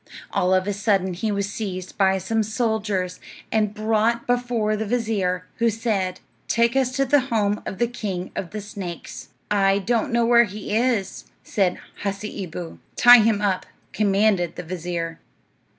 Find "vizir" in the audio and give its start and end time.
4.87-5.45, 14.63-15.19